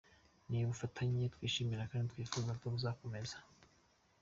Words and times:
Ni 0.49 0.57
ubufatanye 0.65 1.23
twishimira 1.33 1.89
kandi 1.91 2.07
twifuza 2.13 2.51
ko 2.59 2.65
buzakomeza. 2.73 3.37